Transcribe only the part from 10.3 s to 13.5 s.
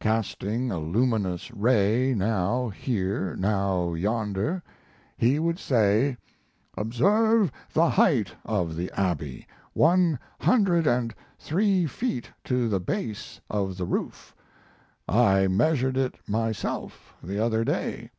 hundred and three feet to the base